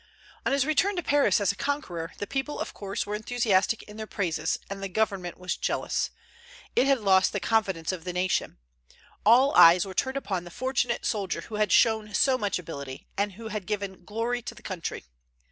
[0.47, 3.97] On his return to Paris as a conqueror, the people of course were enthusiastic in
[3.97, 6.09] their praises, and the Government was jealous.
[6.75, 8.57] It had lost the confidence of the nation.
[9.27, 13.33] All eyes were turned upon the fortunate soldier who had shown so much ability, and
[13.33, 15.05] who had given glory to the country.